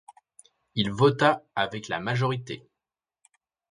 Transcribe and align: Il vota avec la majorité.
Il 0.73 0.89
vota 0.91 1.43
avec 1.53 1.87
la 1.87 1.99
majorité. 1.99 2.67